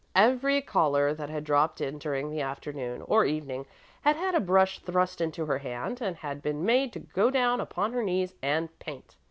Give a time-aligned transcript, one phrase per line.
[0.15, 3.67] Every caller that had dropped in during the afternoon or evening
[4.01, 7.61] had had a brush thrust into her hand and had been made to go down
[7.61, 9.15] upon her knees and paint.